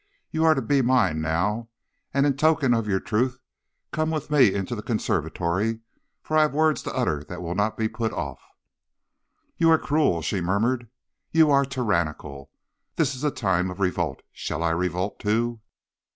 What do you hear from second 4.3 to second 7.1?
me into the conservatory, for I have words to